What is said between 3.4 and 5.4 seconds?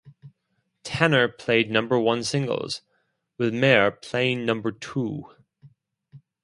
Mayer playing number two.